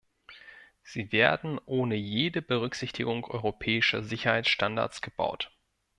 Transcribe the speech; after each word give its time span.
Sie 0.81 1.11
werden 1.11 1.59
ohne 1.67 1.93
jede 1.93 2.41
Berücksichtigung 2.41 3.23
europäischer 3.29 4.01
Sicherheitsstandards 4.01 5.01
gebaut. 5.03 5.51